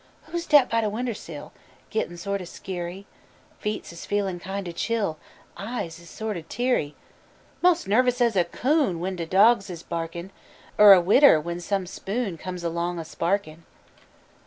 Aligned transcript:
Who's 0.31 0.47
dat 0.47 0.67
by 0.67 0.81
de 0.81 0.89
winder 0.89 1.13
sill? 1.13 1.53
Gittin' 1.91 2.17
sort 2.17 2.41
o' 2.41 2.45
skeery; 2.45 3.05
Feets 3.59 3.93
is 3.93 4.03
feelin' 4.03 4.39
kind 4.39 4.67
o' 4.67 4.71
chill, 4.71 5.19
Eyes 5.55 5.99
is 5.99 6.09
sort 6.09 6.37
o' 6.37 6.41
teary. 6.49 6.95
'Most 7.61 7.81
as 7.81 7.87
nervous 7.87 8.19
as 8.19 8.35
a 8.35 8.43
coon 8.43 8.99
When 8.99 9.15
de 9.15 9.27
dawgs 9.27 9.69
is 9.69 9.83
barkin', 9.83 10.31
Er 10.79 10.93
a 10.93 11.01
widder 11.01 11.39
when 11.39 11.59
some 11.59 11.85
spoon 11.85 12.35
Comes 12.39 12.63
along 12.63 12.97
a 12.97 13.05
sparkin'. 13.05 13.63